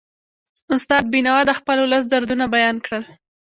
استاد 0.75 1.03
بینوا 1.13 1.37
د 1.45 1.51
خپل 1.59 1.77
ولس 1.81 2.03
دردونه 2.11 2.45
بیان 2.55 2.75
کړل. 2.85 3.03